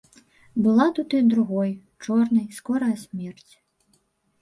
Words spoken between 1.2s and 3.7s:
другой, чорнай, скорая смерць.